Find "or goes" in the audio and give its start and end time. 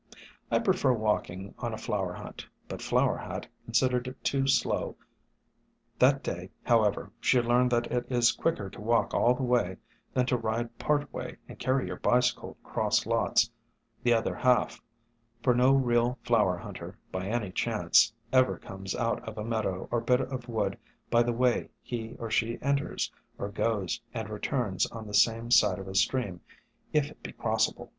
23.37-24.01